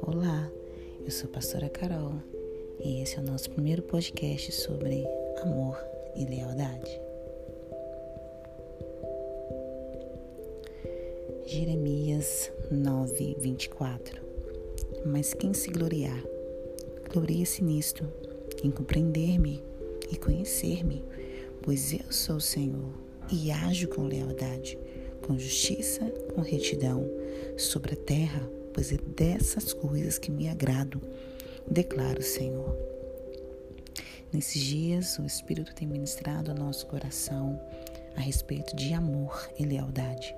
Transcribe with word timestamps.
Olá, 0.00 0.50
eu 1.04 1.10
sou 1.10 1.28
a 1.28 1.32
pastora 1.34 1.68
Carol 1.68 2.14
e 2.82 3.02
esse 3.02 3.16
é 3.16 3.20
o 3.20 3.22
nosso 3.22 3.50
primeiro 3.50 3.82
podcast 3.82 4.52
sobre 4.52 5.04
amor 5.42 5.76
e 6.16 6.24
lealdade. 6.24 6.98
Jeremias 11.44 12.50
9, 12.70 13.36
24 13.38 14.22
Mas 15.04 15.34
quem 15.34 15.52
se 15.52 15.70
gloriar, 15.70 16.24
glorie-se 17.12 17.62
nisto, 17.62 18.08
em 18.64 18.70
compreender-me 18.70 19.62
e 20.10 20.16
conhecer-me, 20.16 21.04
pois 21.60 21.92
eu 21.92 22.10
sou 22.10 22.36
o 22.36 22.40
Senhor 22.40 23.09
e 23.30 23.50
ajo 23.50 23.88
com 23.88 24.02
lealdade, 24.02 24.78
com 25.26 25.38
justiça, 25.38 26.04
com 26.34 26.40
retidão 26.40 27.08
sobre 27.56 27.94
a 27.94 27.96
terra, 27.96 28.48
pois 28.72 28.92
é 28.92 28.96
dessas 28.96 29.72
coisas 29.72 30.18
que 30.18 30.30
me 30.30 30.48
agrado, 30.48 31.00
declara 31.68 32.18
o 32.18 32.22
Senhor. 32.22 32.76
Nesses 34.32 34.62
dias, 34.62 35.18
o 35.18 35.26
Espírito 35.26 35.74
tem 35.74 35.88
ministrado 35.88 36.50
ao 36.50 36.56
nosso 36.56 36.86
coração 36.86 37.60
a 38.16 38.20
respeito 38.20 38.74
de 38.76 38.92
amor 38.94 39.48
e 39.58 39.64
lealdade. 39.64 40.34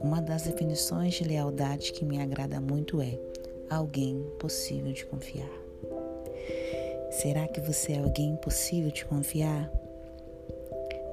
Uma 0.00 0.20
das 0.20 0.42
definições 0.42 1.14
de 1.14 1.24
lealdade 1.24 1.92
que 1.92 2.04
me 2.04 2.20
agrada 2.20 2.60
muito 2.60 3.00
é 3.00 3.18
alguém 3.68 4.22
possível 4.38 4.92
de 4.92 5.04
confiar. 5.06 5.50
Será 7.10 7.46
que 7.48 7.60
você 7.60 7.92
é 7.92 7.98
alguém 7.98 8.36
possível 8.36 8.90
de 8.90 9.04
confiar? 9.04 9.70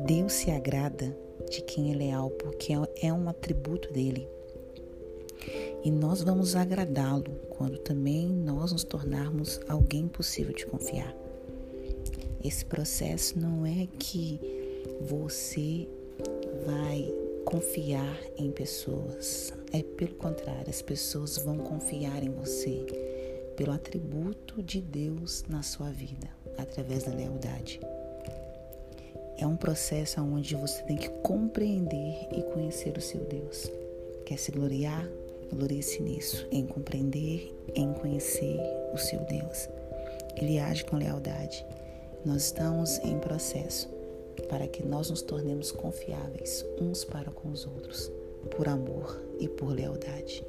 Deus 0.06 0.34
se 0.34 0.52
agrada 0.52 1.16
de 1.50 1.62
quem 1.62 1.92
é 1.92 1.96
leal, 1.96 2.30
porque 2.30 2.74
é 3.02 3.12
um 3.12 3.30
atributo 3.30 3.92
dele. 3.92 4.28
E 5.84 5.92
nós 5.92 6.22
vamos 6.22 6.56
agradá-lo 6.56 7.32
quando 7.50 7.78
também 7.78 8.28
nós 8.28 8.72
nos 8.72 8.84
tornarmos 8.84 9.60
alguém 9.68 10.08
possível 10.08 10.54
de 10.54 10.66
confiar. 10.66 11.16
Esse 12.44 12.66
processo 12.66 13.40
não 13.40 13.66
é 13.66 13.88
que 13.98 14.40
você 15.02 15.88
vai 16.66 17.14
confiar 17.46 18.20
em 18.38 18.52
pessoas, 18.52 19.54
é 19.72 19.82
pelo 19.82 20.16
contrário, 20.16 20.70
as 20.70 20.82
pessoas 20.82 21.38
vão 21.38 21.58
confiar 21.58 22.22
em 22.22 22.30
você 22.30 22.86
pelo 23.56 23.72
atributo 23.72 24.62
de 24.62 24.82
Deus 24.82 25.46
na 25.48 25.64
sua 25.64 25.90
vida, 25.90 26.30
através 26.58 27.04
da 27.04 27.14
lealdade. 27.14 27.80
Um 29.48 29.56
processo 29.56 30.22
onde 30.22 30.56
você 30.56 30.84
tem 30.84 30.98
que 30.98 31.10
compreender 31.22 32.28
e 32.32 32.44
conhecer 32.54 32.98
o 32.98 33.02
seu 33.02 33.22
Deus. 33.22 33.72
Quer 34.26 34.38
se 34.38 34.52
gloriar? 34.52 35.10
Glorie-se 35.54 36.02
nisso, 36.04 36.46
em 36.52 36.68
compreender, 36.68 37.56
em 37.74 37.94
conhecer 37.94 38.60
o 38.94 38.98
seu 38.98 39.22
Deus. 39.22 39.70
Ele 40.36 40.60
age 40.60 40.84
com 40.84 40.98
lealdade. 40.98 41.66
Nós 42.26 42.44
estamos 42.44 43.00
em 43.00 43.18
processo 43.20 43.88
para 44.50 44.68
que 44.68 44.86
nós 44.86 45.10
nos 45.10 45.22
tornemos 45.22 45.72
confiáveis 45.72 46.66
uns 46.82 47.06
para 47.06 47.32
com 47.32 47.50
os 47.50 47.66
outros, 47.66 48.12
por 48.56 48.68
amor 48.68 49.20
e 49.40 49.48
por 49.48 49.70
lealdade. 49.70 50.46